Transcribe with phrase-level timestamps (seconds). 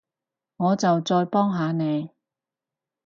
[0.57, 2.09] 我就再幫下你